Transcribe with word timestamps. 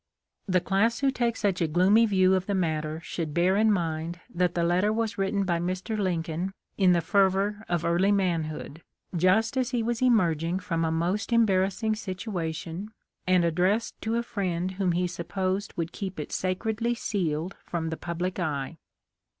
The 0.47 0.61
class 0.61 1.01
who 1.01 1.11
take 1.11 1.37
such 1.37 1.61
a 1.61 1.67
gloomy 1.67 2.07
view 2.07 2.33
of 2.33 2.47
the 2.47 2.55
matter 2.55 3.01
should 3.01 3.35
bear 3.35 3.55
in 3.55 3.71
mind 3.71 4.19
that 4.33 4.55
the 4.55 4.63
letter 4.63 4.91
was 4.91 5.19
written 5.19 5.43
by 5.43 5.59
Mr. 5.59 5.95
Lincoln 5.95 6.55
in 6.75 6.93
the 6.93 7.01
fervor 7.01 7.63
of 7.69 7.85
early 7.85 8.11
man 8.11 8.45
hood, 8.45 8.81
just 9.15 9.55
as 9.57 9.69
he 9.69 9.83
was 9.83 10.01
emerging 10.01 10.57
from 10.57 10.83
a 10.83 10.91
most 10.91 11.29
embar 11.29 11.67
rassing 11.67 11.95
situation, 11.95 12.89
and 13.27 13.45
addressed 13.45 13.93
to 14.01 14.15
a 14.15 14.23
friend 14.23 14.71
whom 14.71 14.93
he 14.93 15.05
supposed 15.05 15.75
would 15.77 15.91
keep 15.91 16.19
it 16.19 16.31
sacredly 16.31 16.95
sealed 16.95 17.55
from 17.63 17.91
the 17.91 17.95
public 17.97 18.39
eye. 18.39 18.77